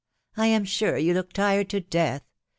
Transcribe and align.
"I 0.35 0.47
am 0.47 0.65
sure 0.65 0.97
you 0.97 1.13
look 1.13 1.31
tired 1.31 1.69
to 1.69 1.79
death. 1.79 2.23